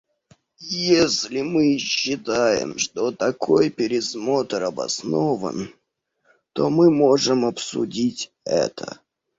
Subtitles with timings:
[0.67, 5.75] Если мы считаем, что такой пересмотр обоснован,
[6.53, 8.99] то мы можем обсудить это.